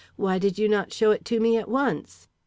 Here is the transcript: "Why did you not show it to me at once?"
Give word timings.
"Why 0.15 0.39
did 0.39 0.57
you 0.57 0.67
not 0.67 0.91
show 0.91 1.11
it 1.11 1.23
to 1.25 1.39
me 1.39 1.57
at 1.57 1.69
once?" 1.69 2.27